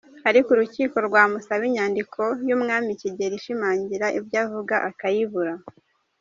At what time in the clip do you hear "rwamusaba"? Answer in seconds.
1.07-1.63